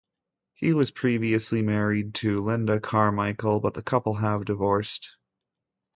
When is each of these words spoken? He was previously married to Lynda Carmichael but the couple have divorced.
He 0.55 0.73
was 0.73 0.89
previously 0.89 1.61
married 1.61 2.15
to 2.15 2.41
Lynda 2.41 2.81
Carmichael 2.81 3.59
but 3.59 3.75
the 3.75 3.83
couple 3.83 4.15
have 4.15 4.45
divorced. 4.45 5.15